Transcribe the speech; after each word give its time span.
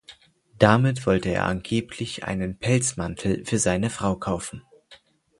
Damit 0.57 1.05
wollte 1.05 1.29
er 1.29 1.45
angeblich 1.45 2.23
einen 2.23 2.57
Pelzmantel 2.57 3.45
für 3.45 3.59
seine 3.59 3.91
Frau 3.91 4.15
kaufen. 4.15 4.63